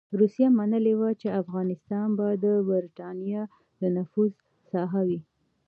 روسيې 0.19 0.47
منلې 0.57 0.93
وه 0.99 1.09
چې 1.21 1.37
افغانستان 1.41 2.07
به 2.17 2.27
د 2.43 2.45
برټانیې 2.67 3.41
د 3.79 3.81
نفوذ 3.95 4.31
ساحه 4.71 5.01
وي. 5.07 5.19